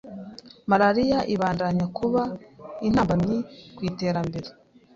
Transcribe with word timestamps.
malaria 0.69 1.19
ibandanya 1.33 1.85
kuba 1.97 2.21
intambamyi 2.87 3.37
kw'iterambere". 3.75 4.47